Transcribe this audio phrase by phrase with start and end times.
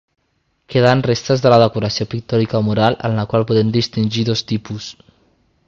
[0.75, 4.89] Queden restes de la decoració pictòrica mural en la qual podem distingir dos tipus.